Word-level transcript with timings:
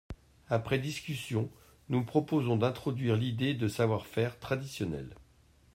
Après 0.49 0.79
discussion, 0.79 1.51
nous 1.89 2.03
proposons 2.03 2.57
d’introduire 2.57 3.15
l’idée 3.15 3.53
de 3.53 3.67
«savoir-faire 3.67 4.39
traditionnel». 4.39 5.15